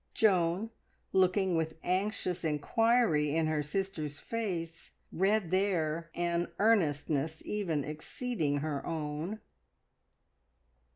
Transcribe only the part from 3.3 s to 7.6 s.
in her sister's face, read there an earnestness